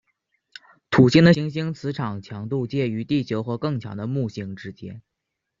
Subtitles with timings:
[0.89, 5.03] 土星的行星磁场强度介于地球和更强的木星之间。